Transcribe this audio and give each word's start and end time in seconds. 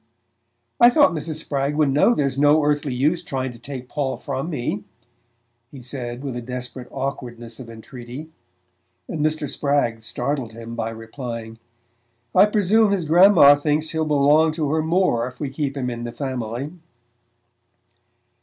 "I 0.79 0.89
thought 0.89 1.11
Mrs. 1.13 1.35
Spragg 1.35 1.75
would 1.75 1.91
know 1.91 2.15
there's 2.15 2.39
no 2.39 2.63
earthly 2.63 2.91
use 2.91 3.23
trying 3.23 3.51
to 3.51 3.59
take 3.59 3.87
Paul 3.87 4.17
from 4.17 4.49
me," 4.49 4.83
he 5.69 5.83
said 5.83 6.23
with 6.23 6.35
a 6.35 6.41
desperate 6.41 6.87
awkwardness 6.89 7.59
of 7.59 7.69
entreaty, 7.69 8.31
and 9.07 9.23
Mr. 9.23 9.47
Spragg 9.47 10.01
startled 10.01 10.53
him 10.53 10.73
by 10.73 10.89
replying: 10.89 11.59
"I 12.33 12.47
presume 12.47 12.91
his 12.91 13.05
grandma 13.05 13.53
thinks 13.53 13.91
he'll 13.91 14.05
belong 14.05 14.53
to 14.53 14.71
her 14.71 14.81
more 14.81 15.27
if 15.27 15.39
we 15.39 15.51
keep 15.51 15.77
him 15.77 15.91
in 15.91 16.03
the 16.03 16.11
family." 16.11 16.71